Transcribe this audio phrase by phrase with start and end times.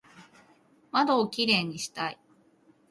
[0.91, 2.19] 窓をキレイにしたい